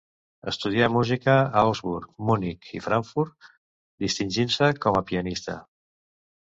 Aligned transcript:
Estudià 0.51 0.87
música 0.93 1.35
a 1.41 1.51
Augsburg, 1.63 2.09
Munic 2.31 2.71
i 2.79 2.83
Frankfurt, 2.87 3.53
distingint-se 4.07 4.75
com 4.87 5.01
a 5.01 5.07
pianista. 5.13 5.61